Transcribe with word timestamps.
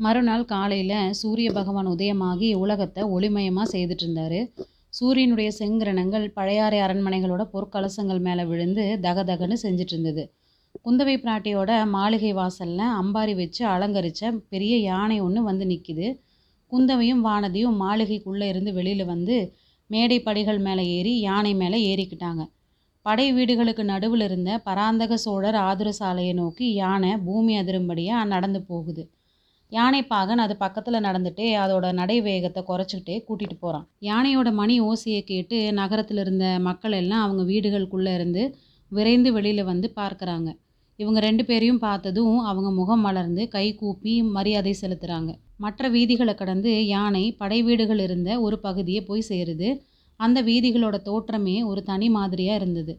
மறுநாள் 0.00 0.44
காலையில் 0.44 1.12
சூரிய 1.12 1.48
பகவான் 1.52 1.88
உதயமாகி 1.88 2.48
உலகத்தை 2.54 3.02
ஒளிமயமாக 3.14 3.66
செய்துட்டு 3.72 4.04
இருந்தார் 4.04 4.38
சூரியனுடைய 4.90 5.48
செங்கிரணங்கள் 5.58 6.24
பழையாறை 6.32 6.78
அரண்மனைகளோட 6.80 7.42
பொற்கலசங்கள் 7.52 8.20
மேலே 8.20 8.44
விழுந்து 8.44 8.84
தகதகன்னு 9.02 9.58
செஞ்சிட்டு 9.64 9.94
இருந்தது 9.94 10.24
குந்தவை 10.80 11.16
பிராட்டியோட 11.16 11.70
மாளிகை 11.86 12.32
வாசலில் 12.32 12.84
அம்பாரி 13.00 13.34
வச்சு 13.34 13.62
அலங்கரித்த 13.66 14.32
பெரிய 14.48 14.74
யானை 14.80 15.18
ஒன்று 15.20 15.42
வந்து 15.42 15.64
நிற்கிது 15.64 16.08
குந்தவையும் 16.72 17.22
வானதியும் 17.24 17.78
மாளிகைக்குள்ளே 17.82 18.48
இருந்து 18.48 18.72
வெளியில் 18.72 19.04
வந்து 19.04 19.36
மேடை 19.90 20.18
படிகள் 20.22 20.60
மேலே 20.60 20.82
ஏறி 20.96 21.14
யானை 21.20 21.52
மேலே 21.54 21.78
ஏறிக்கிட்டாங்க. 21.90 22.42
படை 23.06 23.26
வீடுகளுக்கு 23.32 23.84
நடுவில் 23.84 24.24
இருந்த 24.24 24.50
பராந்தக 24.58 25.16
சோழர் 25.16 25.58
ஆதுர 25.68 25.88
சாலையை 25.92 26.34
நோக்கி 26.34 26.66
யானை 26.74 27.10
பூமி 27.18 27.54
அதிரும்படியாக 27.60 28.28
நடந்து 28.28 28.60
போகுது. 28.62 29.02
யானை 29.72 30.00
பாகன் 30.02 30.42
அது 30.44 30.56
பக்கத்தில் 30.56 31.04
நடந்துட்டு 31.06 31.44
அதோட 31.62 31.92
நடை 31.92 32.16
வேகத்தை 32.20 32.60
குறைச்சிக்கிட்டே 32.68 33.16
கூட்டிகிட்டு 33.28 33.56
போகிறான் 33.60 33.86
யானையோட 34.00 34.48
மணி 34.52 34.76
ஓசையை 34.80 35.20
கேட்டு 35.24 35.58
நகரத்தில் 35.72 36.18
இருந்த 36.18 36.46
மக்கள் 36.58 36.92
எல்லாம் 36.92 37.22
அவங்க 37.22 37.42
வீடுகளுக்குள்ளே 37.52 38.14
இருந்து 38.14 38.42
விரைந்து 38.92 39.30
வெளியில் 39.32 39.64
வந்து 39.64 39.88
பார்க்குறாங்க. 39.96 40.48
இவங்க 40.98 41.18
ரெண்டு 41.20 41.44
பேரையும் 41.44 41.78
பார்த்ததும் 41.78 42.38
அவங்க 42.38 42.70
முகம் 42.70 43.00
மலர்ந்து 43.00 43.42
கை 43.48 43.66
கூப்பி 43.74 44.14
மரியாதை 44.22 44.72
செலுத்துகிறாங்க 44.80 45.30
மற்ற 45.56 45.88
வீதிகளை 45.88 46.34
கடந்து 46.34 46.70
யானை 46.86 47.22
படை 47.32 47.62
வீடுகள் 47.62 47.98
இருந்த 47.98 48.40
ஒரு 48.40 48.56
பகுதியை 48.58 49.00
போய் 49.02 49.28
சேருது. 49.28 49.68
அந்த 50.20 50.38
வீதிகளோட 50.42 50.96
தோற்றமே 51.08 51.56
ஒரு 51.64 51.80
தனி 51.82 52.08
மாதிரியாக 52.08 52.60
இருந்தது. 52.60 52.92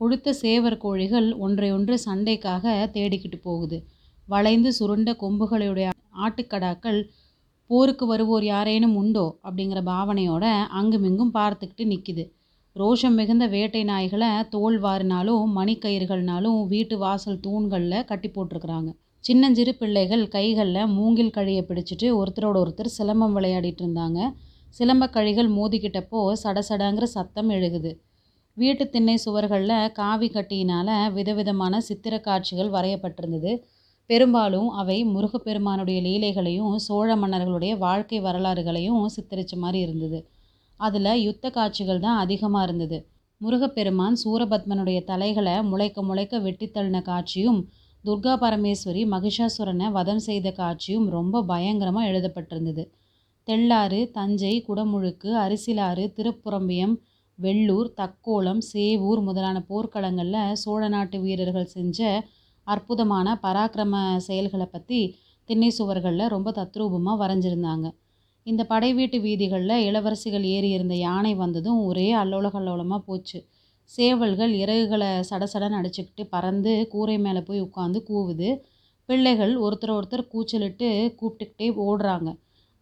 கொழுத்த 0.00 0.34
சேவர் 0.42 0.76
கோழிகள் 0.76 1.28
ஒன்றையொன்று 1.38 1.94
சண்டைக்காக 2.06 2.64
தேடிக்கிட்டு 2.96 3.38
போகுது. 3.42 3.78
வளைந்து 4.26 4.72
சுருண்ட 4.78 5.10
கொம்புகளுடைய 5.22 5.90
ஆட்டுக்கடாக்கள் 6.24 7.00
போருக்கு 7.66 8.06
வருவோர் 8.06 8.44
யாரேனும் 8.44 8.96
உண்டோ? 8.96 9.38
அப்படிங்கிற 9.42 9.80
பாவனையோட 9.82 10.44
அங்குமிங்கும் 10.68 11.34
பார்த்துக்கிட்டு 11.34 11.84
நிற்கிது 11.84 12.24
ரோஷம் 12.76 13.14
மிகுந்த 13.14 13.46
வேட்டை 13.46 13.84
நாய்களை 13.84 14.48
தோல் 14.48 14.82
வாரினாலும் 14.82 15.42
மணிக்கயிறுகள்னாலும் 15.56 16.66
வீட்டு 16.66 16.98
வாசல் 16.98 17.40
தூண்களில் 17.40 18.04
கட்டி 18.04 18.28
போட்டிருக்கிறாங்க. 18.28 18.90
சின்னஞ்சிறு 19.24 19.74
பிள்ளைகள் 19.74 20.28
கைகளில் 20.28 20.86
மூங்கில் 20.86 21.30
கழியை 21.30 21.64
பிடிச்சிட்டு 21.68 22.06
ஒருத்தரோட 22.20 22.56
ஒருத்தர் 22.64 22.96
சிலம்பம் 22.98 23.36
விளையாடிட்டு 23.36 23.82
இருந்தாங்க. 23.84 24.18
சிலம்ப 24.78 25.10
கழிகள் 25.10 25.50
மோதிக்கிட்டப்போ 25.50 26.20
சடசடங்கிற 26.44 27.02
சத்தம் 27.02 27.50
எழுகுது. 27.50 27.92
வீட்டு 28.56 28.88
திண்ணை 28.88 29.18
சுவர்களில் 29.24 29.92
காவி 29.92 30.28
கட்டியினால் 30.28 31.12
விதவிதமான 31.12 31.80
சித்திர 31.80 32.20
காட்சிகள் 32.20 32.70
வரையப்பட்டிருந்தது. 32.70 33.52
பெரும்பாலும் 34.10 34.68
அவை 34.70 34.96
முருகப்பெருமானுடைய 35.04 35.98
லீலைகளையும் 36.06 36.74
சோழ 36.76 37.10
மன்னர்களுடைய 37.16 37.72
வாழ்க்கை 37.78 38.18
வரலாறுகளையும் 38.20 39.06
சித்தரித்த 39.06 39.54
மாதிரி 39.56 39.78
இருந்தது. 39.80 40.18
அதில் 40.80 41.20
யுத்த 41.26 41.50
காட்சிகள் 41.50 42.02
தான் 42.06 42.18
அதிகமாக 42.18 42.66
இருந்தது. 42.66 42.98
முருகப்பெருமான் 43.40 44.16
சூரபத்மனுடைய 44.24 44.98
தலைகளை 45.04 45.54
முளைக்க 45.62 46.02
முளைக்க 46.02 46.38
வெட்டித்தள்ளின 46.38 47.00
காட்சியும் 47.02 47.60
துர்கா 48.04 48.34
பரமேஸ்வரி 48.42 49.02
மகிஷாசுரனை 49.06 49.86
வதம் 49.90 50.22
செய்த 50.28 50.48
காட்சியும் 50.52 51.06
ரொம்ப 51.08 51.42
பயங்கரமாக 51.42 52.08
எழுதப்பட்டிருந்தது. 52.10 52.84
தெள்ளாறு 53.48 54.00
தஞ்சை 54.12 54.54
குடமுழுக்கு 54.68 55.30
அரிசிலாறு 55.44 56.04
திருப்புறம்பியம் 56.16 56.94
வெள்ளூர் 57.38 57.88
தக்கோலம் 58.00 58.62
சேவூர் 58.72 59.20
முதலான 59.20 59.58
போர்க்களங்களில் 59.68 60.54
சோழ 60.54 60.82
நாட்டு 60.88 61.16
வீரர்கள் 61.20 61.72
செஞ்ச 61.76 62.00
அற்புதமான 62.66 63.36
பராக்கிரம 63.42 63.94
செயல்களை 64.18 64.66
பற்றி 64.66 65.00
திண்ணை 65.48 65.70
சுவர்களில் 65.78 66.32
ரொம்ப 66.34 66.48
தத்ரூபமாக 66.50 67.20
வரைஞ்சிருந்தாங்க. 67.22 67.86
இந்த 68.46 68.62
படை 68.64 68.90
வீட்டு 68.94 69.18
வீதிகளில் 69.20 69.84
இளவரசிகள் 69.88 70.46
ஏறி 70.54 70.68
இருந்த 70.68 70.94
யானை 70.96 71.32
வந்ததும் 71.34 71.80
ஒரே 71.84 72.08
அல்லோலகல்லோலமாக 72.14 73.00
போச்சு. 73.06 73.38
சேவல்கள் 73.90 74.52
இறகுகளை 74.62 75.10
சடசடன்னு 75.30 75.78
அடிச்சுக்கிட்டு 75.80 76.24
பறந்து 76.28 76.72
கூரை 76.88 77.16
மேலே 77.18 77.40
போய் 77.40 77.64
உட்காந்து 77.66 78.00
கூவுது. 78.08 78.48
பிள்ளைகள் 79.08 79.54
ஒருத்தர் 79.56 79.96
ஒருத்தர் 79.96 80.30
கூச்சலிட்டு 80.32 80.88
கூப்பிட்டுக்கிட்டே 81.20 81.68
ஓடுறாங்க. 81.86 82.28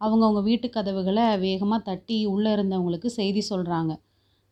அவங்கவுங்க 0.01 0.41
வீட்டு 0.41 0.67
கதவுகளை 0.69 1.25
வேகமாக 1.37 1.81
தட்டி 1.83 2.17
உள்ளே 2.25 2.49
இருந்தவங்களுக்கு 2.53 3.09
செய்தி 3.19 3.41
சொல்கிறாங்க 3.49 3.93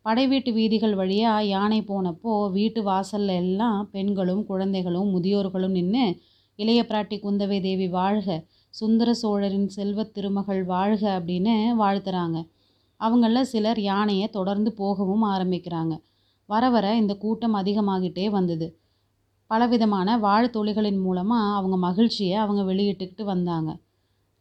படை 0.02 0.28
வீட்டு 0.28 0.52
வீதிகள் 0.54 0.96
வழியாக 0.96 1.44
யானை 1.44 1.82
போனப்போ 1.82 2.52
வீட்டு 2.52 2.84
வாசல்ல 2.84 3.36
எல்லாம் 3.36 3.90
பெண்களும் 3.92 4.46
குழந்தைகளும் 4.46 5.10
முதியோர்களும் 5.16 5.70
நின்று 5.70 6.22
இளைய 6.56 6.86
பிராட்டி 6.88 7.18
குந்தவை 7.24 7.62
தேவி 7.62 7.88
வாழ்க 7.88 8.46
சுந்தர 8.70 9.14
சோழரின் 9.14 9.68
செல்வத் 9.68 10.14
திருமகள் 10.14 10.64
வாழ்க 10.64 11.04
அப்படின்னு 11.20 11.54
வாழ்த்துறாங்க. 11.80 12.50
அவங்களில் 12.98 13.42
சிலர் 13.42 13.80
யானையை 13.80 14.28
தொடர்ந்து 14.30 14.74
போகவும் 14.74 15.24
ஆரம்பிக்கிறாங்க. 15.24 15.94
வர 16.46 16.70
வர 16.70 16.96
இந்த 16.96 17.16
கூட்டம் 17.16 17.56
அதிகமாகிட்டே 17.56 18.30
வந்தது. 18.30 18.80
பலவிதமான 19.48 20.18
வாழ்த்தொழிகளின் 20.18 21.02
மூலமாக 21.02 21.56
அவங்க 21.56 21.78
மகிழ்ச்சியை 21.78 22.34
அவங்க 22.34 22.74
வெளியிட்டுக்கிட்டு 22.74 23.24
வந்தாங்க. 23.24 23.78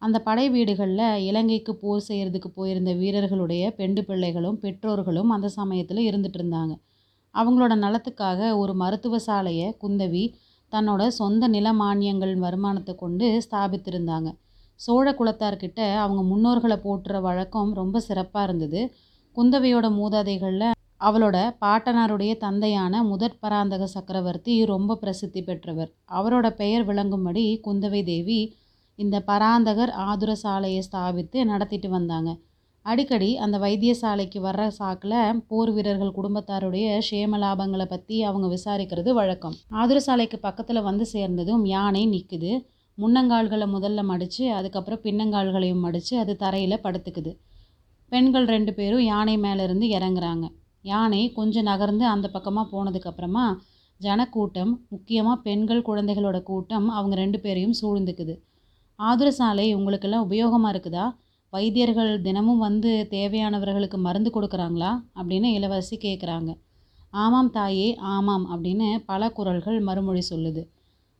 அந்த 0.03 0.17
படை 0.21 0.45
வீடுகளில் 0.51 1.23
இலங்கைக்கு 1.23 1.73
போர் 1.75 2.07
செய்கிறதுக்கு 2.09 2.49
போயிருந்த 2.55 2.93
வீரர்களுடைய 2.93 3.65
பெண்டு 3.71 4.05
பிள்ளைகளும் 4.05 4.59
பெற்றோர்களும் 4.59 5.31
அந்த 5.31 5.49
சமயத்தில் 5.49 6.01
இருந்துட்டு 6.11 6.39
இருந்தாங்க. 6.41 6.75
அவங்களோட 7.35 7.75
நலத்துக்காக 7.75 8.57
ஒரு 8.57 8.73
மருத்துவ 8.75 9.19
சாலையை 9.19 9.67
குந்தவி 9.83 10.25
தன்னோட 10.73 11.03
சொந்த 11.09 11.45
நில 11.49 11.73
மானியங்கள் 11.73 12.35
வருமானத்தை 12.37 12.95
கொண்டு 12.95 13.27
ஸ்தாபித்திருந்தாங்க. 13.51 14.29
சோழ 14.81 15.07
குலத்தார்கிட்ட 15.13 15.81
அவங்க 15.95 16.23
முன்னோர்களை 16.23 16.77
போட்டுற 16.85 17.21
வழக்கம் 17.21 17.71
ரொம்ப 17.75 18.01
சிறப்பாக 18.01 18.47
இருந்தது. 18.47 18.83
குந்தவையோட 19.37 19.87
மூதாதைகளில் 19.91 20.77
அவளோட 21.01 21.37
பாட்டனாருடைய 21.61 22.33
தந்தையான 22.37 23.03
முதற் 23.03 23.39
பராந்தக 23.41 23.85
சக்கரவர்த்தி 23.87 24.55
ரொம்ப 24.65 24.97
பிரசித்தி 24.97 25.43
பெற்றவர். 25.43 25.91
அவரோட 26.11 26.47
பெயர் 26.51 26.87
விளங்கும்படி 26.87 27.45
குந்தவை 27.67 28.01
தேவி 28.05 28.41
இந்த 29.03 29.17
பராந்தகர் 29.29 29.93
ஆதுர 30.07 30.31
சாலையை 30.45 30.81
ஸ்தாபித்து 30.87 31.39
நடத்திட்டு 31.51 31.89
வந்தாங்க. 31.97 32.31
அடிக்கடி 32.87 33.31
அந்த 33.45 33.57
வைத்தியசாலைக்கு 33.65 34.39
வர்ற 34.47 34.63
சாக்கில் 34.79 35.17
போர் 35.49 35.73
வீரர்கள் 35.77 36.17
குடும்பத்தாருடைய 36.19 36.87
சேம 37.09 37.39
லாபங்களை 37.43 37.87
பற்றி 37.89 38.17
அவங்க 38.29 38.47
விசாரிக்கிறது 38.55 39.11
வழக்கம். 39.19 39.57
ஆதுர 39.81 39.99
சாலைக்கு 40.07 40.39
பக்கத்தில் 40.47 40.87
வந்து 40.89 41.07
சேர்ந்ததும் 41.15 41.65
யானை 41.75 42.03
நிற்குது 42.15 42.53
முன்னங்கால்களை 42.99 43.67
முதல்ல 43.75 44.01
மடித்து 44.11 44.45
அதுக்கப்புறம் 44.59 45.03
பின்னங்கால்களையும் 45.05 45.85
மடித்து 45.87 46.15
அது 46.23 46.33
தரையில் 46.37 46.83
படுத்துக்குது. 46.85 47.33
பெண்கள் 48.13 48.47
ரெண்டு 48.55 48.73
பேரும் 48.79 49.05
யானை 49.13 49.37
மேலேருந்து 49.45 49.87
இறங்குறாங்க. 49.97 50.47
யானை 50.91 51.23
கொஞ்சம் 51.39 51.69
நகர்ந்து 51.71 52.05
அந்த 52.15 52.27
பக்கமாக 52.37 52.67
போனதுக்கப்புறமா 52.73 53.47
ஜனக்கூட்டம் 54.01 54.73
முக்கியமாக 54.89 55.43
பெண்கள் 55.47 55.87
குழந்தைகளோட 55.89 56.39
கூட்டம் 56.43 56.87
அவங்க 56.99 57.15
ரெண்டு 57.23 57.39
பேரையும் 57.41 57.79
சூழ்ந்துக்குது. 57.81 58.35
ஆதுர 59.01 59.29
சாலை 59.31 59.67
உங்களுக்கெல்லாம் 59.75 60.31
உபயோகமாக 60.31 60.73
இருக்குதா? 60.73 61.05
வைத்தியர்கள் 61.53 62.11
தினமும் 62.21 62.59
வந்து 62.59 62.91
தேவையானவர்களுக்கு 63.11 63.99
மருந்து 63.99 64.31
கொடுக்குறாங்களா? 64.35 64.91
அப்படின்னு 65.15 65.49
இளவரசி 65.53 65.97
கேட்குறாங்க 65.97 66.51
ஆமாம் 67.13 67.51
தாயே 67.51 67.89
ஆமாம் 68.15 68.45
அப்படின்னு 68.53 68.89
பல 69.07 69.31
குரல்கள் 69.31 69.79
மறுமொழி 69.81 70.23
சொல்லுது. 70.31 70.63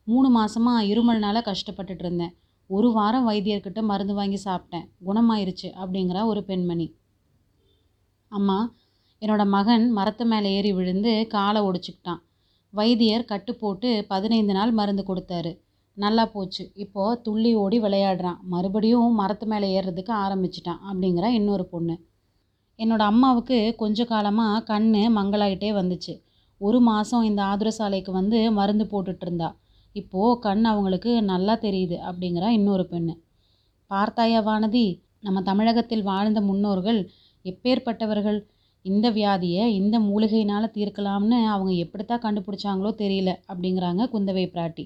மூணு 0.07 0.29
மாதமாக 0.37 0.89
இருமல்னால் 0.93 1.49
கஷ்டப்பட்டுட்டு 1.49 2.05
இருந்தேன். 2.05 2.35
ஒரு 2.71 2.89
வாரம் 2.93 3.29
வைத்தியர்கிட்ட 3.29 3.81
மருந்து 3.83 4.15
வாங்கி 4.15 4.39
சாப்பிட்டேன். 4.45 4.87
குணமாயிருச்சு 5.07 5.69
அப்படிங்கிற 5.83 6.19
ஒரு 6.25 6.43
பெண்மணி. 6.45 6.87
அம்மா 8.33 8.59
என்னோட 9.23 9.43
மகன் 9.47 9.87
மரத்து 9.91 10.25
மேலே 10.27 10.51
ஏறி 10.53 10.73
விழுந்து 10.73 11.13
காலை 11.29 11.61
ஒடிச்சுக்கிட்டான். 11.63 12.21
வைத்தியர் 12.75 13.31
கட்டு 13.33 13.55
போட்டு 13.55 13.91
பதினைந்து 14.09 14.53
நாள் 14.53 14.73
மருந்து 14.73 15.05
கொடுத்தாரு. 15.09 15.53
நல்லா 16.05 16.25
போச்சு. 16.27 16.65
இப்போது 16.75 17.21
துள்ளி 17.23 17.51
ஓடி 17.63 17.79
விளையாடுறான். 17.81 18.39
மறுபடியும் 18.53 19.19
மரத்து 19.21 19.47
மேலே 19.47 19.67
ஏறுறதுக்கு 19.77 20.13
ஆரம்பிச்சிட்டான் 20.25 20.81
அப்படிங்கிற 20.91 21.27
இன்னொரு 21.39 21.65
பொண்ணு. 21.65 21.97
என்னோட 22.79 23.03
அம்மாவுக்கு 23.13 23.59
கொஞ்ச 23.77 24.05
காலமாக 24.05 24.65
கண் 24.71 24.91
மங்களாகிட்டே 25.19 25.71
வந்துச்சு. 25.81 26.15
ஒரு 26.61 26.79
மாதம் 26.81 27.23
இந்த 27.23 27.41
ஆதுர 27.43 27.69
சாலைக்கு 27.71 28.13
வந்து 28.13 28.39
மருந்து 28.59 28.85
போட்டுட்டு 28.93 29.25
இருந்தா. 29.27 29.49
இப்போது 29.97 30.41
கண் 30.41 30.65
அவங்களுக்கு 30.65 31.13
நல்லா 31.23 31.55
தெரியுது 31.67 31.97
அப்படிங்கிற 32.09 32.47
இன்னொரு 32.59 32.85
பெண்ணு. 32.91 33.15
பார்த்தாயா 33.91 34.41
வானதி 34.43 34.85
நம்ம 35.27 35.39
தமிழகத்தில் 35.43 36.03
வாழ்ந்த 36.03 36.41
முன்னோர்கள் 36.41 37.01
எப்பேற்பட்டவர்கள்? 37.45 38.39
இந்த 38.85 39.07
வியாதியை 39.11 39.65
இந்த 39.81 39.97
மூலிகையினால் 40.01 40.75
தீர்க்கலாம்னு 40.77 41.39
அவங்க 41.55 41.73
எப்படித்தான் 41.85 42.25
கண்டுபிடிச்சாங்களோ 42.27 42.93
தெரியல 43.03 43.31
அப்படிங்கிறாங்க 43.51 44.03
குந்தவை 44.15 44.45
பிராட்டி. 44.55 44.85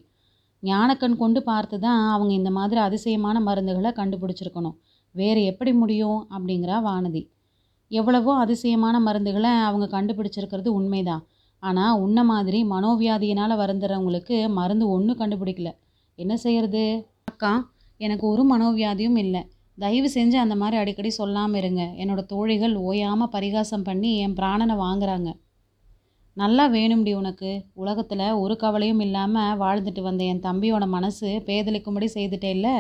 ஞானக்கண் 0.65 1.17
கொண்டு 1.17 1.41
பார்த்து 1.43 1.77
தான் 1.79 2.01
அவங்க 2.11 2.33
இந்த 2.33 2.51
மாதிரி 2.51 2.81
அதிசயமான 2.81 3.37
மருந்துகளை 3.41 3.91
கண்டுபிடிச்சிருக்கணும். 4.01 4.77
வேறு 5.15 5.41
எப்படி 5.45 5.73
முடியும் 5.73 6.21
அப்படிங்கிறா 6.31 6.77
வானதி. 6.89 7.23
எவ்வளவோ 7.91 8.33
அதிசயமான 8.35 8.97
மருந்துகளை 9.01 9.53
அவங்க 9.69 9.87
கண்டுபிடிச்சிருக்கிறது 9.97 10.69
உண்மைதான். 10.69 11.23
ஆனால் 11.63 11.99
உன்ன 11.99 12.25
மாதிரி 12.25 12.59
மனோவியாதியினால் 12.65 13.61
வருந்துறவங்களுக்கு 13.63 14.37
மருந்து 14.49 14.87
ஒன்றும் 14.89 15.21
கண்டுபிடிக்கல. 15.21 15.71
என்ன 16.19 16.37
செய்யறது? 16.37 16.83
அக்கா 17.25 17.53
எனக்கு 18.01 18.25
ஒரு 18.27 18.43
மனோவியாதியும் 18.53 19.19
இல்லை. 19.25 19.43
தயவு 19.79 20.09
செஞ்சு 20.15 20.37
அந்த 20.37 20.55
மாதிரி 20.55 20.77
அடிக்கடி 20.77 21.11
சொல்லாமல் 21.11 21.61
இருங்க. 21.61 21.83
என்னோடய 22.03 22.27
தோழிகள் 22.27 22.75
ஓயாமல் 22.89 23.33
பரிகாசம் 23.37 23.83
பண்ணி 23.83 24.11
என் 24.19 24.37
பிராணனை 24.41 24.77
வாங்குறாங்க. 24.77 25.31
நல்லா 26.37 26.65
வேணும்டி 26.69 27.13
உனக்கு. 27.15 27.51
உலகத்தில் 27.83 28.23
ஒரு 28.35 28.55
கவலையும் 28.57 29.03
இல்லாமல் 29.05 29.59
வாழ்ந்துட்டு 29.59 30.01
வந்த 30.01 30.23
என் 30.25 30.43
தம்பியோட 30.47 30.85
மனசு 30.87 31.29
பேதலிக்கும்படி 31.49 32.07
செய்துட்டே 32.15 32.51
இல்லை? 32.57 32.73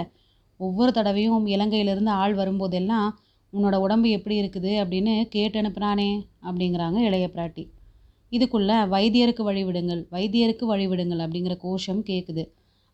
ஒவ்வொரு 0.61 0.93
தடவையும் 0.93 1.47
இலங்கையிலிருந்து 1.47 2.13
ஆள் 2.23 2.35
வரும்போதெல்லாம் 2.35 3.09
உன்னோட 3.53 3.77
உடம்பு 3.77 4.09
எப்படி 4.11 4.37
இருக்குது 4.43 4.73
அப்படின்னு 4.83 5.13
கேட்டு 5.35 5.59
அனுப்புனானே 5.61 6.09
அப்படிங்கிறாங்க 6.49 6.99
இளைய 7.09 7.27
பிராட்டி. 7.35 7.65
இதுக்குள்ளே 8.33 8.77
வைத்தியருக்கு 8.95 9.43
வழிவிடுங்கள் 9.51 10.03
வைத்தியருக்கு 10.11 10.65
வழிவிடுங்கள் 10.73 11.23
அப்படிங்கிற 11.25 11.57
கோஷம் 11.57 12.03
கேட்குது 12.03 12.45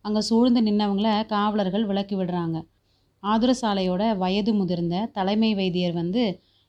அங்கே 0.04 0.20
சூழ்ந்து 0.20 0.60
நின்னவங்கள 0.62 1.08
காவலர்கள் 1.26 1.84
விளக்கி 1.84 2.16
விடுறாங்க. 2.16 2.58
ஆதுரசாலையோட 3.22 4.02
வயது 4.16 4.54
முதிர்ந்த 4.54 5.06
தலைமை 5.12 5.50
வைத்தியர் 5.54 5.92
வந்து 5.92 6.22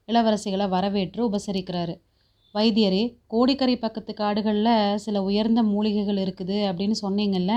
இளவரசிகளை 0.08 0.66
வரவேற்று 0.70 1.22
உபசரிக்கிறாரு. 1.30 1.96
வைத்தியரே 2.56 3.04
கோடிக்கரை 3.28 3.76
பக்கத்து 3.78 4.14
காடுகளில் 4.14 4.98
சில 4.98 5.24
உயர்ந்த 5.24 5.62
மூலிகைகள் 5.64 6.20
இருக்குது 6.26 6.58
அப்படின்னு 6.70 6.96
சொன்னீங்கல்ல 7.02 7.54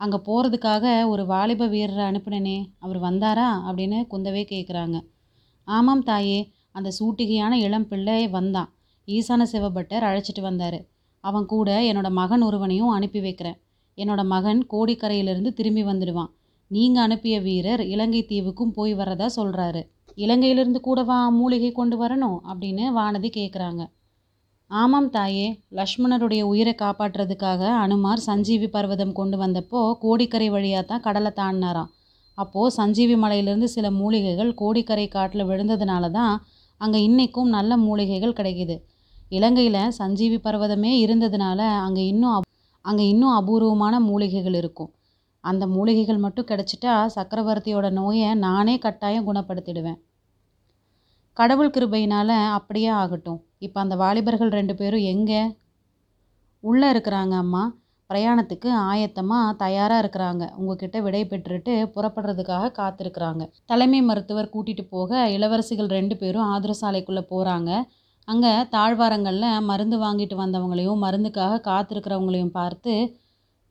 அங்கே 0.00 0.18
போகிறதுக்காக 0.26 0.84
ஒரு 1.08 1.22
வாலிப 1.26 1.66
வீரரை 1.66 2.04
அனுப்புனனே 2.04 2.56
அவர் 2.78 3.00
வந்தாரா 3.00 3.48
அப்படின்னு 3.68 3.98
குந்தவே 4.10 4.42
கேட்குறாங்க 4.44 4.98
ஆமாம் 5.68 6.02
தாயே 6.02 6.38
அந்த 6.70 6.88
சூட்டிகையான 6.98 7.52
இளம் 7.52 7.88
பிள்ளை 7.88 8.28
வந்தான். 8.28 8.68
ஈசான 9.08 9.42
சிவபட்டர் 9.52 10.06
அழைச்சிட்டு 10.08 10.40
வந்தார். 10.40 10.78
அவன் 11.24 11.46
கூட 11.46 11.68
என்னோட 11.82 12.08
மகன் 12.10 12.42
ஒருவனையும் 12.42 12.88
அனுப்பி 12.88 13.20
வைக்கிறேன். 13.20 13.58
என்னோட 13.98 14.22
மகன் 14.24 14.60
கோடிக்கரையிலிருந்து 14.70 15.50
திரும்பி 15.52 15.82
வந்துடுவான். 15.84 16.30
நீங்கள் 16.70 17.02
அனுப்பிய 17.02 17.36
வீரர் 17.40 17.82
இலங்கை 17.84 18.22
தீவுக்கும் 18.28 18.74
போய் 18.74 18.94
வரதா 18.94 19.26
சொல்கிறாரு 19.36 19.82
இலங்கையிலிருந்து 20.16 20.80
கூடவா 20.80 21.18
மூலிகை 21.30 21.72
கொண்டு 21.72 21.96
வரணும் 22.04 22.38
அப்படின்னு 22.50 22.84
வானதி 22.98 23.28
கேட்குறாங்க 23.36 23.82
ஆமாம் 24.80 25.08
தாயே 25.14 25.46
லக்ஷ்மணருடைய 25.78 26.42
உயிரை 26.50 26.72
காப்பாற்றுறதுக்காக 26.82 27.62
அனுமார் 27.84 28.20
சஞ்சீவி 28.26 28.68
பர்வதம் 28.76 29.12
கொண்டு 29.18 29.36
வந்தப்போ 29.40 29.80
கோடிக்கரை 30.04 30.46
வழியாக 30.54 30.84
தான் 30.90 31.02
கடலை 31.06 31.30
தாண்டினாராம். 31.40 31.90
அப்போது 32.38 32.74
சஞ்சீவி 32.76 33.16
மலையிலேருந்து 33.24 33.68
சில 33.74 33.86
மூலிகைகள் 33.98 34.52
கோடிக்கரை 34.60 35.06
காட்டில் 35.16 35.48
விழுந்ததுனால 35.50 36.10
தான் 36.10 36.34
அங்கே 36.80 37.00
இன்றைக்கும் 37.08 37.50
நல்ல 37.56 37.72
மூலிகைகள் 37.86 38.36
கிடைக்குது. 38.38 38.76
இலங்கையில் 39.38 39.82
சஞ்சீவி 39.98 40.38
பர்வதமே 40.46 40.92
இருந்ததுனால 41.04 41.60
அங்கே 41.86 42.04
இன்னும் 42.12 42.34
அப் 42.36 42.48
அங்கே 42.84 43.04
இன்னும் 43.12 43.34
அபூர்வமான 43.40 43.94
மூலிகைகள் 44.08 44.56
இருக்கும். 44.62 44.90
அந்த 45.44 45.64
மூலிகைகள் 45.74 46.24
மட்டும் 46.24 46.48
கிடச்சிட்டா 46.50 46.94
சக்கரவர்த்தியோட 47.16 47.86
நோயை 48.00 48.30
நானே 48.46 48.74
கட்டாயம் 48.86 49.28
குணப்படுத்திடுவேன். 49.28 50.00
கடவுள் 51.36 51.74
கிருபையினால் 51.74 52.34
அப்படியே 52.56 52.90
ஆகட்டும். 53.02 53.38
இப்போ 53.58 53.78
அந்த 53.80 53.94
வாலிபர்கள் 53.96 54.56
ரெண்டு 54.58 54.74
பேரும் 54.76 55.04
எங்கே? 55.12 55.42
உள்ளே 56.64 56.88
இருக்கிறாங்க 56.94 57.34
அம்மா. 57.44 57.62
பிரயாணத்துக்கு 58.10 58.68
ஆயத்தமாக 58.88 59.54
தயாராக 59.62 60.02
இருக்கிறாங்க. 60.02 60.44
உங்ககிட்ட 60.58 60.96
விடை 61.00 61.22
பெற்றுட்டு 61.30 61.72
புறப்படுறதுக்காக 61.94 62.72
காத்திருக்கிறாங்க. 62.80 63.42
தலைமை 63.66 64.00
மருத்துவர் 64.08 64.52
கூட்டிகிட்டு 64.54 64.84
போக 64.88 65.20
இளவரசிகள் 65.36 65.90
ரெண்டு 65.98 66.16
பேரும் 66.16 66.48
ஆதரசாலைக்குள்ளே 66.54 67.22
போகிறாங்க 67.32 67.70
அங்கே 68.28 68.52
தாழ்வாரங்களில் 68.74 69.64
மருந்து 69.68 69.96
வாங்கிட்டு 69.98 70.36
வந்தவங்களையும் 70.42 71.02
மருந்துக்காக 71.04 71.54
காத்திருக்கிறவங்களையும் 71.70 72.54
பார்த்து 72.58 72.92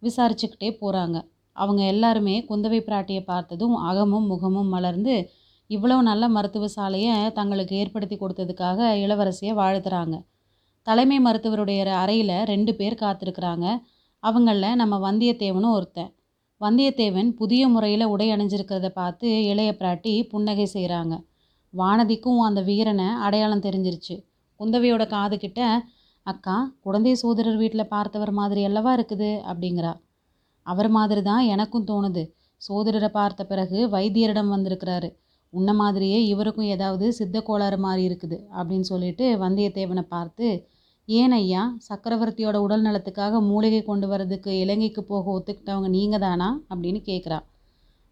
விசாரிச்சுக்கிட்டே 0.01 0.69
போகிறாங்க 0.81 1.17
அவங்க 1.55 1.81
எல்லாருமே 1.83 2.35
குந்தவை 2.49 2.79
பிராட்டியை 2.79 3.21
பார்த்ததும் 3.23 3.75
அகமும் 3.89 4.27
முகமும் 4.27 4.69
மலர்ந்து 4.69 5.15
இவ்வளோ 5.75 5.97
நல்ல 6.09 6.23
மருத்துவ 6.35 6.67
சாலையை 6.75 7.15
தங்களுக்கு 7.39 7.73
ஏற்படுத்தி 7.81 8.15
கொடுத்ததுக்காக 8.15 8.89
இளவரசியை 9.03 9.53
வாழ்த்துறாங்க. 9.59 10.15
தலைமை 10.87 11.17
மருத்துவருடைய 11.19 11.81
அறையில் 12.03 12.35
ரெண்டு 12.51 12.71
பேர் 12.79 13.01
காத்திருக்கிறாங்க. 13.03 13.67
அவங்களில் 14.23 14.79
நம்ம 14.81 14.95
வந்தியத்தேவனும் 15.07 15.75
ஒருத்தன். 15.77 16.11
வந்தியத்தேவன் 16.61 17.29
புதிய 17.39 17.63
முறையில் 17.67 18.11
உடை 18.13 18.27
அணிஞ்சிருக்கிறத 18.31 18.89
பார்த்து 18.99 19.27
இளைய 19.51 19.69
பிராட்டி 19.79 20.13
புன்னகை 20.31 20.67
செய்கிறாங்க 20.73 21.13
வானதிக்கும் 21.73 22.41
அந்த 22.47 22.59
வீரனை 22.61 23.07
அடையாளம் 23.25 23.65
தெரிஞ்சிருச்சு. 23.65 24.15
குந்தவையோட 24.59 25.03
காது 25.07 25.35
கிட்ட 25.37 25.59
அக்கா 26.25 26.55
குழந்தை 26.85 27.13
சோதரர் 27.15 27.59
வீட்டில் 27.61 27.91
பார்த்தவர் 27.95 28.31
மாதிரி 28.39 28.61
அல்லவா 28.69 28.91
இருக்குது? 28.97 29.29
அப்படிங்கிறா. 29.51 29.93
அவர் 30.65 30.89
மாதிரி 30.97 31.21
தான் 31.29 31.43
எனக்கும் 31.53 31.87
தோணுது. 31.87 32.23
சோதரரை 32.61 33.09
பார்த்த 33.19 33.41
பிறகு 33.51 33.79
வைத்தியரிடம் 33.95 34.53
வந்திருக்கிறாரு. 34.55 35.09
உன்ன 35.53 35.69
மாதிரியே 35.73 36.19
இவருக்கும் 36.25 36.71
ஏதாவது 36.75 37.05
சித்த 37.11 37.37
கோளாறு 37.41 37.77
மாதிரி 37.77 38.03
இருக்குது 38.09 38.37
அப்படின்னு 38.57 38.87
சொல்லிட்டு 38.91 39.25
வந்தியத்தேவனை 39.37 40.03
பார்த்து 40.15 40.47
ஏன் 41.07 41.33
ஐயா 41.37 41.61
சக்கரவர்த்தியோட 41.87 42.57
உடல் 42.65 42.85
நலத்துக்காக 42.87 43.39
மூலிகை 43.41 43.81
கொண்டு 43.83 44.07
வரதுக்கு 44.07 44.51
இலங்கைக்கு 44.63 45.01
போக 45.03 45.25
ஒத்துக்கிட்டவங்க 45.37 45.89
நீங்கள் 45.89 46.23
தானா? 46.25 46.49
அப்படின்னு 46.69 46.99
கேட்குறா 47.09 47.39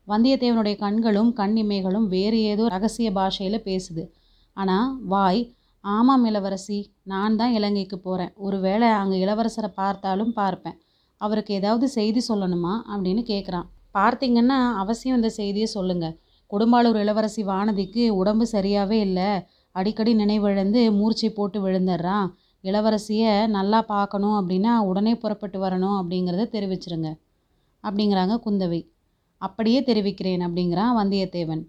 வந்தியத்தேவனுடைய 0.07 0.75
கண்களும் 0.75 1.31
கண் 1.33 1.55
இமைகளும் 1.55 2.07
வேறு 2.07 2.37
ஏதோ 2.51 2.63
ரகசிய 2.67 3.09
பாஷையில் 3.11 3.65
பேசுது. 3.67 4.03
ஆனால் 4.57 4.87
வாய் 5.05 5.41
ஆமாம் 5.83 6.25
இளவரசி 6.25 6.79
நான் 7.03 7.35
தான் 7.35 7.53
இலங்கைக்கு 7.57 7.97
போகிறேன் 7.99 8.31
ஒருவேளை 8.37 8.87
அங்கே 9.01 9.17
இளவரசரை 9.25 9.69
பார்த்தாலும் 9.75 10.33
பார்ப்பேன். 10.33 10.77
அவருக்கு 11.21 11.51
ஏதாவது 11.59 11.85
செய்தி 11.97 12.21
சொல்லணுமா? 12.29 12.73
அப்படின்னு 12.91 13.23
கேட்குறான் 13.31 13.67
பார்த்தீங்கன்னா 13.95 14.57
அவசியம் 14.81 15.17
இந்த 15.19 15.29
செய்தியை 15.39 15.67
சொல்லுங்கள் 15.77 16.15
கொடும்பாளூர் 16.51 16.99
இளவரசி 17.03 17.41
வானதிக்கு 17.43 18.03
உடம்பு 18.21 18.45
சரியாகவே 18.51 18.97
இல்லை. 19.07 19.29
அடிக்கடி 19.75 20.13
நினைவிழந்து 20.15 20.81
மூர்ச்சை 20.99 21.29
போட்டு 21.29 21.57
விழுந்துடுறான் 21.65 22.27
இளவரசியை 22.63 23.33
நல்லா 23.47 23.79
பார்க்கணும் 23.91 24.37
அப்படின்னா 24.39 24.71
உடனே 24.89 25.13
புறப்பட்டு 25.15 25.57
வரணும் 25.65 25.97
அப்படிங்கிறத 25.99 26.47
தெரிவிச்சிருங்க. 26.55 27.09
அப்படிங்கிறாங்க 27.83 28.35
குந்தவை. 28.45 28.81
அப்படியே 29.41 29.79
தெரிவிக்கிறேன் 29.83 30.43
அப்படிங்கிறான் 30.47 30.95
வந்தியத்தேவன். 30.99 31.61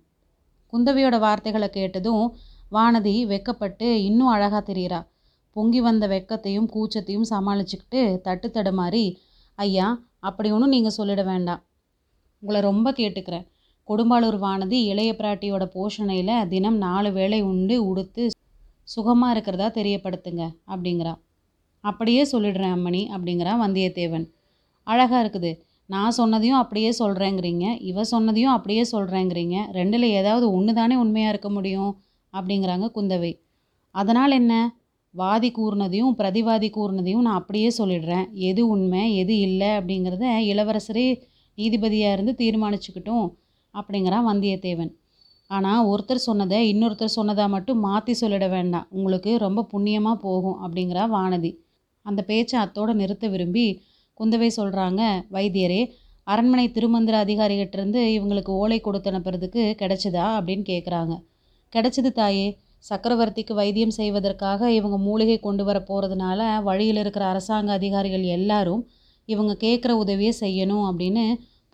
குந்தவையோட 0.72 1.16
வார்த்தைகளை 1.18 1.68
கேட்டதும் 1.70 2.24
வானதி 2.72 3.14
வெக்கப்பட்டு 3.32 3.86
இன்னும் 4.08 4.32
அழகாக 4.34 4.62
தெரிகிறா 4.72 5.00
பொங்கி 5.56 5.80
வந்த 5.80 6.04
வெக்கத்தையும் 6.08 6.68
கூச்சத்தையும் 6.74 7.30
சமாளிச்சுக்கிட்டு 7.30 8.00
தட்டு 8.26 8.48
தடுமாறி 8.48 9.04
ஐயா 9.58 9.86
அப்படி 10.28 10.48
ஒன்றும் 10.50 10.74
நீங்கள் 10.74 10.96
சொல்லிட 10.98 11.22
வேண்டாம். 11.24 11.62
உங்களை 12.42 12.60
ரொம்ப 12.70 12.88
கேட்டுக்கிறேன். 12.98 13.46
கொடும்பாளூர்வானது 13.90 14.76
இளைய 14.90 15.12
பிராட்டியோட 15.20 15.64
போஷணையில் 15.76 16.34
தினம் 16.48 16.76
நாலு 16.76 17.12
வேளை 17.12 17.40
உண்டு 17.42 17.76
உடுத்து 17.90 18.24
சுகமாக 18.94 19.34
இருக்கிறதா 19.34 19.66
தெரியப்படுத்துங்க 19.78 20.44
அப்படிங்கிறா. 20.72 21.14
அப்படியே 21.84 22.22
சொல்லிடுறேன் 22.32 22.74
அம்மணி 22.76 23.02
அப்படிங்கிறான் 23.14 23.60
வந்தியத்தேவன். 23.64 24.26
அழகாக 24.86 25.22
இருக்குது. 25.24 25.50
நான் 25.86 26.16
சொன்னதையும் 26.18 26.60
அப்படியே 26.62 26.90
சொல்கிறேங்கிறீங்க 26.98 27.64
இவ 27.90 28.02
சொன்னதையும் 28.10 28.54
அப்படியே 28.56 28.82
சொல்கிறேங்கிறீங்க 28.92 29.56
ரெண்டில் 29.72 30.06
ஏதாவது 30.18 30.46
ஒன்று 30.56 30.72
தானே 30.74 30.96
உண்மையாக 30.96 31.32
இருக்க 31.34 31.50
முடியும் 31.50 31.92
அப்படிங்கிறாங்க 32.32 32.88
குந்தவை. 32.96 33.32
அதனால் 33.94 34.30
என்ன? 34.30 34.54
வாதி 35.14 35.48
கூறுனதையும் 35.58 36.14
பிரதிவாதி 36.18 36.68
கூறுனதையும் 36.76 37.24
நான் 37.26 37.38
அப்படியே 37.40 37.70
சொல்லிடுறேன். 37.78 38.26
எது 38.50 38.62
உண்மை 38.68 39.02
எது 39.16 39.34
இல்லை 39.38 39.70
அப்படிங்கிறத 39.78 40.26
இளவரசரே 40.50 41.06
நீதிபதியாக 41.58 42.14
இருந்து 42.16 42.34
தீர்மானிச்சுக்கிட்டும். 42.42 43.26
அப்படிங்கிறான் 43.74 44.28
வந்தியத்தேவன். 44.30 44.92
ஆனால் 45.50 45.86
ஒருத்தர் 45.90 46.26
சொன்னதை 46.26 46.58
இன்னொருத்தர் 46.72 47.16
சொன்னதாக 47.18 47.48
மட்டும் 47.48 47.80
மாற்றி 47.80 48.14
சொல்லிட 48.20 48.46
வேண்டாம். 48.50 48.86
உங்களுக்கு 48.90 49.30
ரொம்ப 49.36 49.66
புண்ணியமாக 49.72 50.22
போகும் 50.26 50.58
அப்படிங்கிறா 50.64 51.04
வானதி. 51.16 51.50
அந்த 52.06 52.20
பேச்சை 52.22 52.56
அத்தோடு 52.60 52.92
நிறுத்த 52.94 53.26
விரும்பி 53.28 53.66
குந்தவை 54.20 54.50
சொல்கிறாங்க 54.56 55.02
வைத்தியரே 55.30 55.80
அரண்மனை 56.26 56.64
திருமந்திர 56.68 57.14
அதிகாரிகிட்டேருந்து 57.24 58.00
இவங்களுக்கு 58.16 58.52
ஓலை 58.62 58.78
கொடுத்து 58.80 59.10
அனுப்புறதுக்கு 59.10 59.62
கிடைச்சதா? 59.82 60.26
அப்படின்னு 60.38 60.64
கேட்குறாங்க 60.72 61.14
கிடைச்சது 61.72 62.10
தாயே. 62.12 62.48
சக்கரவர்த்திக்கு 62.84 63.54
வைத்தியம் 63.54 63.96
செய்வதற்காக 63.98 64.70
இவங்க 64.72 64.96
மூலிகை 64.98 65.36
கொண்டு 65.40 65.64
வர 65.64 65.78
போகிறதுனால 65.88 66.40
வழியில் 66.62 66.96
இருக்கிற 66.96 67.24
அரசாங்க 67.26 67.70
அதிகாரிகள் 67.72 68.24
எல்லாரும் 68.36 68.82
இவங்க 69.28 69.52
கேட்குற 69.64 69.92
உதவியை 70.02 70.32
செய்யணும் 70.40 70.84
அப்படின்னு 70.90 71.24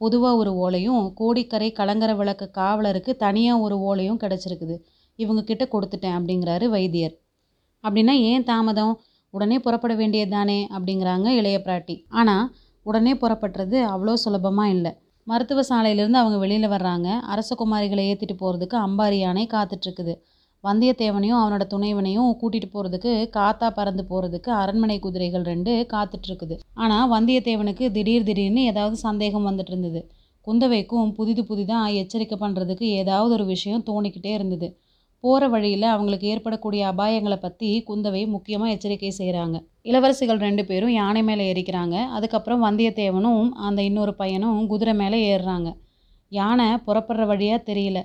பொதுவாக 0.00 0.36
ஒரு 0.36 0.52
ஓலையும் 0.64 1.02
கோடிக்கரை 1.14 1.68
கலங்கர 1.72 2.14
விளக்கு 2.14 2.46
காவலருக்கு 2.50 3.16
தனியாக 3.16 3.60
ஒரு 3.60 3.76
ஓலையும் 3.88 4.20
கிடச்சிருக்குது. 4.22 4.76
இவங்க 5.18 5.42
கிட்ட 5.42 5.64
கொடுத்துட்டேன் 5.64 6.16
அப்படிங்கிறாரு 6.18 6.66
வைத்தியர். 6.68 7.14
அப்படின்னா 7.84 8.14
ஏன் 8.30 8.44
தாமதம்? 8.44 8.94
உடனே 9.34 9.56
புறப்பட 9.58 9.94
வேண்டியது 9.94 10.30
தானே 10.30 10.58
அப்படிங்கிறாங்க 10.76 11.28
இளைய 11.40 11.58
பிராட்டி. 11.64 11.96
ஆனால் 12.10 12.44
உடனே 12.86 13.12
புறப்படுறது 13.14 13.78
அவ்வளோ 13.92 14.14
சுலபமாக 14.24 14.70
இல்லை. 14.70 14.92
மருத்துவ 15.26 15.60
சாலையிலேருந்து 15.68 16.20
அவங்க 16.22 16.38
வெளியில் 16.38 16.68
வர்றாங்க. 16.68 17.08
அரச 17.32 17.50
குமாரிகளை 17.58 18.02
ஏற்றிட்டு 18.10 18.36
போகிறதுக்கு 18.42 18.76
அம்பாரி 18.86 19.18
யானை 19.18 19.44
காத்துட்ருக்குது 19.46 20.14
வந்தியத்தேவனையும் 20.66 21.40
அவனோட 21.40 21.64
துணைவனையும் 21.72 22.30
கூட்டிகிட்டு 22.40 22.68
போகிறதுக்கு 22.74 23.12
காத்தா 23.36 23.68
பறந்து 23.78 24.02
போகிறதுக்கு 24.10 24.50
அரண்மனை 24.60 24.96
குதிரைகள் 25.04 25.44
ரெண்டு 25.50 25.72
காத்துட்ருக்குது 25.92 26.56
ஆனால் 26.84 27.10
வந்தியத்தேவனுக்கு 27.14 27.86
திடீர் 27.96 28.26
திடீர்னு 28.28 28.62
ஏதாவது 28.70 28.96
சந்தேகம் 29.08 29.46
வந்துட்டு 29.48 29.72
இருந்தது. 29.74 30.00
குந்தவைக்கும் 30.46 31.12
புதிது 31.18 31.42
புதிதாக 31.50 31.94
எச்சரிக்கை 32.00 32.36
பண்ணுறதுக்கு 32.42 32.88
ஏதாவது 33.02 33.32
ஒரு 33.38 33.46
விஷயம் 33.54 33.86
தோணிக்கிட்டே 33.88 34.32
இருந்தது. 34.38 34.68
போகிற 35.24 35.44
வழியில் 35.54 35.86
அவங்களுக்கு 35.92 36.26
ஏற்படக்கூடிய 36.32 36.82
அபாயங்களை 36.90 37.38
பற்றி 37.44 37.68
குந்தவை 37.88 38.20
முக்கியமாக 38.34 38.74
எச்சரிக்கை 38.74 39.10
செய்கிறாங்க 39.18 39.56
இளவரசிகள் 39.90 40.42
ரெண்டு 40.46 40.62
பேரும் 40.68 40.92
யானை 41.00 41.22
மேலே 41.28 41.44
ஏறிக்கிறாங்க. 41.52 41.96
அதுக்கப்புறம் 42.16 42.64
வந்தியத்தேவனும் 42.66 43.46
அந்த 43.68 43.80
இன்னொரு 43.88 44.12
பையனும் 44.20 44.68
குதிரை 44.72 44.94
மேலே 45.02 45.18
ஏறுறாங்க. 45.32 45.70
யானை 46.32 46.68
புறப்படுற 46.86 47.24
வழியாக 47.32 47.60
தெரியல. 47.70 47.98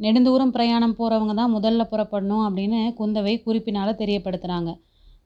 நெடுந்தூரம் 0.00 0.52
பிரயாணம் 0.54 0.96
போகிறவங்க 0.98 1.34
தான் 1.34 1.54
முதல்ல 1.54 1.82
புறப்படணும் 1.92 2.44
அப்படின்னு 2.46 2.80
குந்தவை 2.98 3.34
குறிப்பினால் 3.42 4.00
தெரியப்படுத்துகிறாங்க 4.00 4.72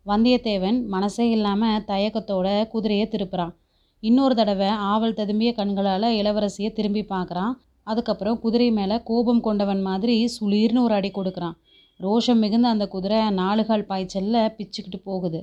வந்தியத்தேவன் 0.06 0.78
மனசே 0.86 1.24
இல்லாமல் 1.30 1.82
தயக்கத்தோட 1.88 2.46
குதிரையை 2.68 3.06
திருப்புறான். 3.10 3.52
இன்னொரு 4.02 4.34
தடவை 4.34 4.68
ஆவல் 4.92 5.16
ததும்பிய 5.18 5.50
கண்களால் 5.54 6.06
இளவரசியை 6.20 6.70
திரும்பி 6.72 7.02
பார்க்குறான். 7.08 7.52
அதுக்கப்புறம் 7.86 8.38
குதிரை 8.38 8.68
மேலே 8.70 8.96
கோபம் 9.02 9.42
கொண்டவன் 9.46 9.82
மாதிரி 9.82 10.14
சுளீர்னு 10.36 10.84
ஒரு 10.86 10.94
அடி 10.94 11.10
கொடுக்குறான். 11.14 11.56
ரோஷம் 12.00 12.40
மிகுந்த 12.44 12.66
அந்த 12.68 12.86
குதிரை 12.86 13.18
நாலுகால் 13.30 13.88
பாய்ச்சலில் 13.90 14.52
பிச்சுக்கிட்டு 14.56 15.00
போகுது. 15.04 15.40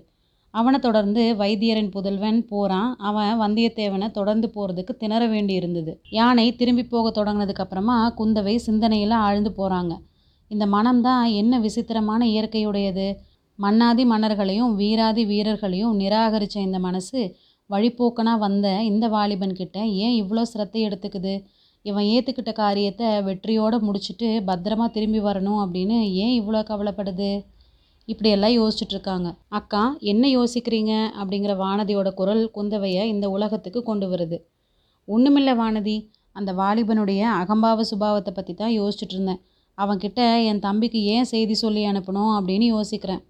அவனை 0.53 0.77
தொடர்ந்து 0.79 1.23
வைத்தியரின் 1.41 1.91
புதல்வன் 1.95 2.39
போகிறான் 2.47 2.91
அவன் 2.99 3.33
வந்தியத்தேவனை 3.41 4.07
தொடர்ந்து 4.11 4.47
போகிறதுக்கு 4.55 4.93
திணற 4.97 5.23
வேண்டி 5.27 5.53
இருந்தது. 5.53 5.91
யானை 6.09 6.45
திரும்பி 6.55 6.83
போக 6.83 7.07
தொடங்கினதுக்கப்புறமா 7.17 7.97
குந்தவை 8.19 8.55
சிந்தனையில் 8.65 9.15
ஆழ்ந்து 9.25 9.51
போகிறாங்க 9.57 9.93
இந்த 10.51 10.65
மனம்தான் 10.65 11.25
என்ன 11.31 11.53
விசித்திரமான 11.59 12.21
இயற்கையுடையது. 12.25 13.07
மன்னாதி 13.59 14.03
மன்னர்களையும் 14.05 14.73
வீராதி 14.75 15.23
வீரர்களையும் 15.25 15.93
நிராகரித்த 15.95 16.57
இந்த 16.59 16.79
மனசு 16.79 17.21
வழிப்போக்கனாக 17.69 18.37
வந்த 18.37 18.67
இந்த 18.83 19.05
வாலிபன் 19.07 19.55
கிட்ட 19.55 19.77
ஏன் 20.03 20.15
இவ்வளோ 20.21 20.43
சிரத்தை 20.51 20.81
எடுத்துக்குது? 20.87 21.33
இவன் 21.85 22.07
ஏற்றுக்கிட்ட 22.13 22.51
காரியத்தை 22.53 23.07
வெற்றியோடு 23.21 23.77
முடிச்சுட்டு 23.87 24.29
பத்திரமா 24.49 24.85
திரும்பி 24.91 25.19
வரணும் 25.19 25.59
அப்படின்னு 25.63 25.97
ஏன் 26.23 26.35
இவ்வளோ 26.39 26.61
கவலைப்படுது? 26.71 27.31
இப்படியெல்லாம் 28.07 28.55
யோசிச்சுட்டு 28.57 28.95
இருக்காங்க 28.95 29.29
அக்கா 29.49 29.81
என்ன 30.01 30.27
யோசிக்கிறீங்க? 30.27 30.93
அப்படிங்கிற 31.19 31.53
வானதியோட 31.63 32.09
குரல் 32.13 32.43
குந்தவையை 32.55 33.03
இந்த 33.03 33.25
உலகத்துக்கு 33.29 33.79
கொண்டு 33.83 34.07
வருது. 34.07 34.37
ஒன்றுமில்ல 35.07 35.51
வானதி 35.55 35.97
அந்த 36.31 36.51
வாலிபனுடைய 36.53 37.21
அகம்பாவ 37.41 37.83
சுபாவத்தை 37.91 38.31
பற்றி 38.33 38.53
தான் 38.53 38.73
யோசிச்சுட்டு 38.79 39.15
இருந்தேன் 39.15 39.41
அவன்கிட்ட 39.77 40.21
என் 40.49 40.59
தம்பிக்கு 40.59 40.99
ஏன் 41.15 41.29
செய்தி 41.31 41.53
சொல்லி 41.53 41.81
அனுப்பணும் 41.85 42.31
அப்படின்னு 42.37 42.67
யோசிக்கிறேன். 42.75 43.21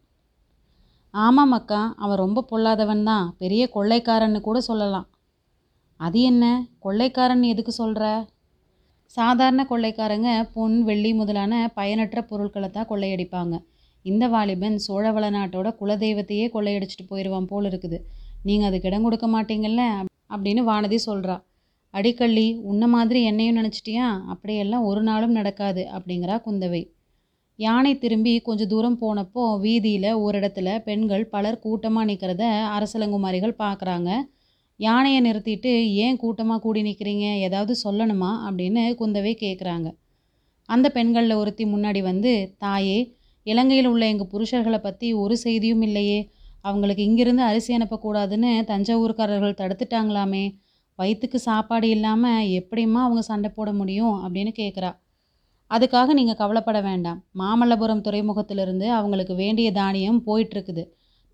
ஆமாம் 1.14 1.52
அக்கா 1.52 1.82
அவன் 1.98 2.22
ரொம்ப 2.24 2.46
பொல்லாதவன் 2.52 3.04
தான். 3.04 3.26
பெரிய 3.38 3.64
கொள்ளைக்காரன்னு 3.76 4.40
கூட 4.42 4.60
சொல்லலாம். 4.60 5.08
அது 6.00 6.20
என்ன? 6.22 6.46
கொள்ளைக்காரன் 6.80 7.44
எதுக்கு 7.44 7.72
சொல்கிற 7.72 8.04
சாதாரண 9.18 9.62
கொள்ளைக்காரங்க 9.70 10.30
பொன் 10.54 10.78
வெள்ளி 10.84 11.12
முதலான 11.14 11.54
பயனற்ற 11.76 12.22
பொருட்களை 12.22 12.70
தான் 12.70 12.90
கொள்ளையடிப்பாங்க. 12.90 13.56
இந்த 14.06 14.26
வாலிபன் 14.28 14.78
சோழவள 14.88 15.26
நாட்டோட 15.30 15.68
குலதெய்வத்தையே 15.80 16.46
கொள்ளையடிச்சிட்டு 16.54 17.06
போயிடுவான் 17.10 17.50
போல் 17.52 17.68
இருக்குது. 17.72 17.98
நீங்கள் 18.46 18.68
அதுக்கு 18.70 18.90
இடம் 18.90 19.06
கொடுக்க 19.06 19.28
மாட்டீங்கல்ல? 19.28 19.84
அப்படின்னு 20.34 20.62
வானதி 20.72 20.98
சொல்கிறா 21.06 21.36
அடிக்கள்ளி 21.94 22.48
உன்ன 22.62 22.88
மாதிரி 22.88 23.20
என்னையும் 23.24 23.58
நினச்சிட்டியா? 23.60 24.08
அப்படியெல்லாம் 24.34 24.84
ஒரு 24.84 25.02
நாளும் 25.04 25.38
நடக்காது 25.40 25.84
அப்படிங்கிறா 25.98 26.36
குந்தவை. 26.46 26.82
யானை 27.60 27.92
திரும்பி 27.98 28.34
கொஞ்சம் 28.40 28.72
தூரம் 28.74 28.98
போனப்போ 29.02 29.44
வீதியில் 29.60 30.10
ஒரு 30.24 30.36
இடத்துல 30.40 30.70
பெண்கள் 30.80 31.24
பலர் 31.30 31.60
கூட்டமாக 31.60 32.10
நிற்கிறத 32.10 32.44
அரசலங்குமாரிகள் 32.76 33.62
பார்க்குறாங்க 33.64 34.10
யானையை 34.80 35.20
நிறுத்திட்டு 35.22 35.72
ஏன் 36.06 36.18
கூட்டமாக 36.18 36.62
கூடி 36.62 36.82
நிற்கிறீங்க 36.82 37.28
ஏதாவது 37.48 37.74
சொல்லணுமா? 37.86 38.32
அப்படின்னு 38.48 38.84
குந்தவை 39.00 39.34
கேட்குறாங்க 39.44 39.88
அந்த 40.70 40.88
பெண்களில் 40.90 41.40
ஒருத்தி 41.42 41.66
முன்னாடி 41.66 42.02
வந்து 42.02 42.32
தாயே 42.58 43.00
இலங்கையில் 43.48 43.90
உள்ள 43.92 44.04
எங்கள் 44.06 44.32
புருஷர்களை 44.34 44.78
பற்றி 44.78 45.08
ஒரு 45.14 45.36
செய்தியும் 45.38 45.84
இல்லையே. 45.88 46.20
அவங்களுக்கு 46.62 47.04
இங்கிருந்து 47.04 47.44
அரிசி 47.44 47.72
அனுப்பக்கூடாதுன்னு 47.78 48.52
தஞ்சாவூர்காரர்கள் 48.72 49.60
தடுத்துட்டாங்களாமே. 49.62 50.46
வயிற்றுக்கு 51.00 51.40
சாப்பாடு 51.40 51.88
இல்லாமல் 51.90 52.48
எப்படிம்மா 52.60 53.02
அவங்க 53.08 53.22
சண்டை 53.22 53.50
போட 53.50 53.70
முடியும் 53.74 54.16
அப்படின்னு 54.24 54.52
கேட்குறா 54.62 54.92
அதுக்காக 55.72 56.14
நீங்கள் 56.14 56.40
கவலைப்பட 56.42 56.80
வேண்டாம். 56.82 57.20
மாமல்லபுரம் 57.40 58.04
துறைமுகத்திலிருந்து 58.06 58.88
அவங்களுக்கு 58.90 59.34
வேண்டிய 59.36 59.68
தானியம் 59.72 60.20
போயிட்டுருக்குது. 60.28 60.84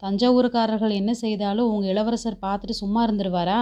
தஞ்சாவூர்காரர்கள் 0.04 0.94
என்ன 0.94 1.12
செய்தாலும் 1.14 1.70
உங்கள் 1.74 1.92
இளவரசர் 1.92 2.44
பார்த்துட்டு 2.46 2.76
சும்மா 2.82 3.02
இருந்துருவாரா? 3.08 3.60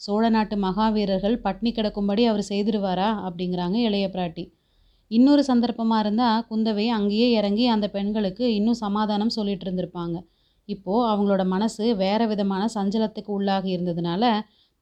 சோழ 0.00 0.28
நாட்டு 0.28 0.56
மகாவீரர்கள் 0.56 1.36
பட்னி 1.44 1.70
கிடக்கும்படி 1.72 2.22
அவர் 2.24 2.44
செய்திருவாரா? 2.48 3.08
அப்படிங்கிறாங்க 3.26 3.76
இளைய 3.88 4.06
பிராட்டி. 4.14 4.44
இன்னொரு 5.16 5.42
சந்தர்ப்பமாக 5.46 5.98
இருந்தால் 5.98 6.44
குந்தவை 6.50 6.86
அங்கேயே 6.88 7.26
இறங்கி 7.32 7.64
அந்த 7.66 7.86
பெண்களுக்கு 7.88 8.44
இன்னும் 8.54 8.82
சமாதானம் 8.84 9.28
சொல்லிட்டு 9.28 9.66
இருந்திருப்பாங்க. 9.66 10.16
இப்போது 10.68 11.08
அவங்களோட 11.10 11.42
மனசு 11.46 11.84
வேறு 11.96 12.26
விதமான 12.28 12.62
சஞ்சலத்துக்கு 12.74 13.30
உள்ளாகி 13.38 13.70
இருந்ததுனால 13.76 14.24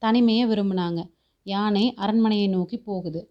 தனிமையை 0.01 0.45
விரும்பினாங்க. 0.47 1.01
யானை 1.45 1.85
அரண்மனையை 1.95 2.47
நோக்கி 2.47 2.77
போகுது. 2.79 3.21